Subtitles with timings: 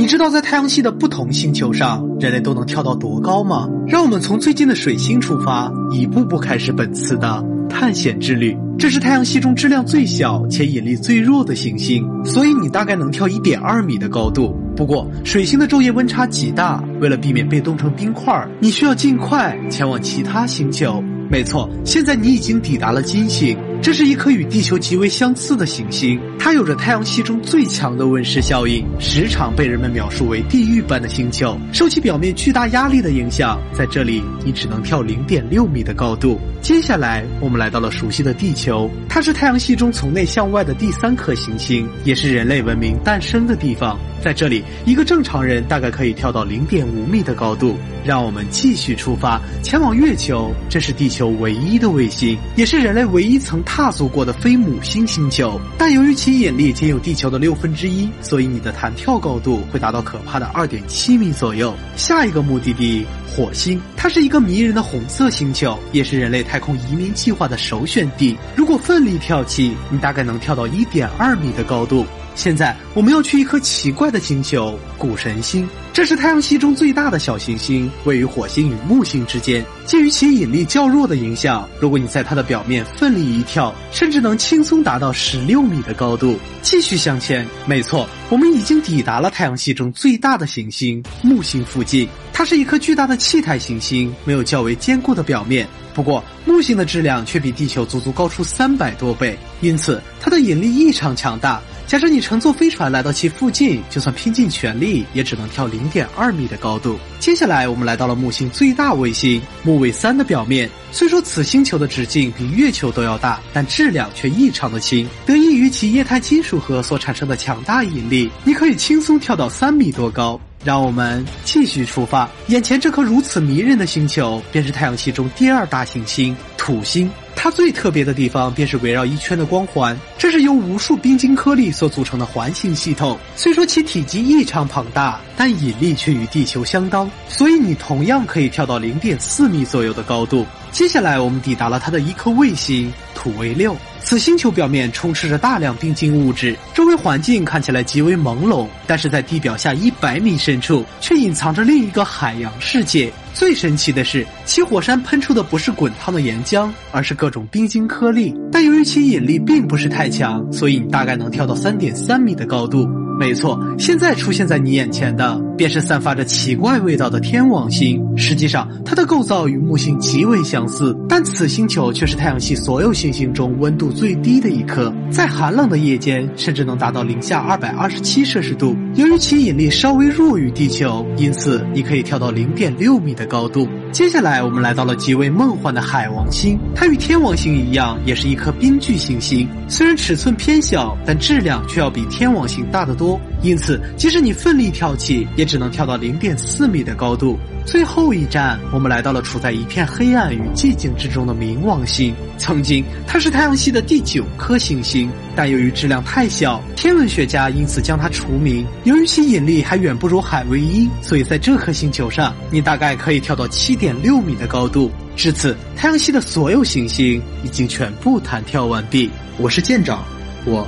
[0.00, 3.68] 你知道在太阳系的不同星球上，人类都能跳到多高吗？
[3.86, 8.56] 让我们从最近的水星出发，一步步开始本次的探险之旅。
[8.78, 14.56] 这是太阳系中质量最小且引力最弱的行星，所以你大概能跳一点二米的高度。
[14.74, 21.04] 不过，水星的昼夜温差极大，为了避免被冻成冰块，你需要尽快前往其他星球。
[21.30, 23.54] 没错，现在你已经抵达了金星。
[23.82, 31.58] 这是一颗与地球极为相似的行星，它有着太阳系中最强的温室效应，时常被人们描述为地狱般的星球。
[31.72, 36.38] 受其表面巨大压力的影响，在这里你只能跳零点六米的高度。
[36.60, 43.98] 接下来，我们来到了熟悉的地球，它是太阳系中从内向外的第三颗行星，也是人类文明诞生的地方。
[44.22, 47.78] 在这里，一个正常人大概可以跳到零点五米的高度。
[48.02, 50.50] 让我们继续出发，前往月球。
[50.70, 55.58] 这是地球唯一的卫星，也是人类唯一曾踏足过的非母星星球。
[55.78, 61.72] 但由于其引力仅有地球的六分之一，所以你的弹跳高度会达到可怕的二点七米左右。
[61.94, 68.36] 下一个目的地，火星，它是一个迷人的红色星球，也是人类太空移民计划的首选地。
[68.56, 72.04] 如果奋力跳起，你大概能跳到一点二米的高度。
[72.34, 75.68] 现在我们要去一颗奇怪的星球——谷神星。
[75.92, 79.64] 这是太阳系中最大的小行星，位于火星与木星之间。
[79.84, 86.38] 基于其引力较弱的影响，如果你在它的表面奋力一跳，甚至能轻松达到十六米的高度。
[86.62, 92.08] 继续向前，没错，我们已经抵达了太阳系中最大的行星——木星附近。
[92.32, 95.66] 它是一颗巨大的气态行星，没有较为坚固的表面。
[95.92, 101.60] 不过，木星的质量却比地球足足高出三百多倍，因此它的引力异常强大。
[101.90, 106.96] 假设你乘坐飞船来到其附近，就算拼尽全力，也只能跳零点二米的高度。
[107.18, 110.70] 接下来，我们来到了木星最大卫星木卫三的表面。
[110.92, 115.04] 虽说此星球的直径比月球都要大，但质量却异常的轻。
[115.26, 120.40] 得益于其液态金属核所产生的强大引力，你可以轻松跳到三米多高。
[120.62, 122.28] 让我们继续出发。
[122.48, 127.10] 眼前这颗如此迷人的星球，便是太阳系中第二大行星土星。
[127.50, 129.98] 最特别的地方，便是围绕一圈的光环。
[130.16, 133.18] 这是由无数冰晶颗粒所组成的环形系统。
[133.34, 140.46] 虽说其体积异常庞大，但引力却与地球相当，所以你同样可以跳到零点四米左右的高度。
[140.70, 143.76] 接下来，我们抵达了它的一颗卫星土卫六。
[144.02, 153.12] 此星球表面充斥着大量冰晶物质，周围环境看起来极为朦胧，但是在地表下一百米深处，却隐藏着另一个海洋世界。
[153.32, 158.34] 最神奇的是，其火山喷出的不是滚烫的岩浆，而是各种冰晶颗粒。
[158.52, 162.88] 但由于其引力并不是太强，所以你大概能跳到三点三米的高度。
[163.18, 168.02] 没错，现在出现在你眼前的便是散发着奇怪味道的天王星。
[168.16, 178.74] 实际上，它的构造与木星极为相似，但此星球却是太阳系所有行星中温度最低的一颗，在寒冷的夜间甚至能达到零下二百二十七摄氏度。
[178.94, 183.68] 由于其引力稍微弱于地球，因此你可以跳到零点六米的高度。
[183.92, 189.46] 接下来，我们来到了极为梦幻的海王星，它与天王星一样，也是一颗冰巨行星。
[189.68, 193.20] 虽然尺寸偏小，但质量却要比天王星大得多。
[193.42, 197.38] 因此，即使你奋力跳起，也只能跳到零点四米的高度。
[197.64, 202.14] 最后一站，我们来到了处在一片黑暗与寂静之中的冥王星。
[202.36, 208.66] 曾经，它是太阳系的第九颗行星，但由于质量太小，天文学家因此将它除名。
[208.84, 214.90] 由于其引力还远不如海卫一，所以在这颗星球上，你大概可以跳到七点六米的高度。
[215.16, 219.10] 至此，太阳系的所有行星已经全部弹跳完毕。
[219.38, 220.02] 我是舰长，
[220.44, 220.66] 我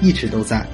[0.00, 0.66] 一直都在。